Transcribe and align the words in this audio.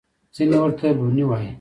ځینې 0.35 0.57
ورته 0.61 0.85
لوني 0.97 1.23
وايي. 1.29 1.49